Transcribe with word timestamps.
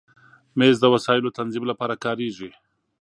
مېز 0.57 0.75
د 0.81 0.85
وسایلو 0.93 1.35
تنظیم 1.39 1.63
لپاره 1.71 2.01
کارېږي. 2.05 2.49